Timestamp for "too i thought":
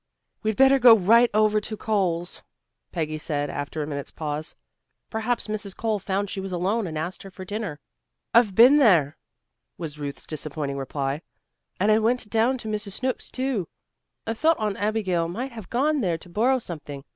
13.29-14.57